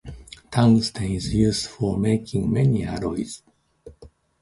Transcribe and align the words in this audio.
Tungsten 0.49 1.11
is 1.11 1.31
used 1.31 1.67
for 1.67 1.95
making 1.95 2.51
many 2.51 2.83
alloys. 2.83 3.43